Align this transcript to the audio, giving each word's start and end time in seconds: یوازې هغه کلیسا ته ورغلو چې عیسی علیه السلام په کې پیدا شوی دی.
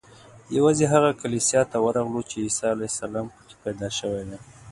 یوازې 0.57 0.85
هغه 0.93 1.09
کلیسا 1.21 1.61
ته 1.71 1.77
ورغلو 1.85 2.21
چې 2.29 2.35
عیسی 2.45 2.65
علیه 2.73 2.89
السلام 2.91 3.27
په 3.35 3.41
کې 3.47 3.55
پیدا 3.63 3.87
شوی 3.99 4.23
دی. 4.29 4.37